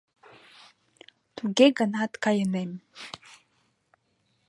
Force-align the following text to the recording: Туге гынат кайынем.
Туге 1.35 1.67
гынат 1.77 2.11
кайынем. 2.23 2.71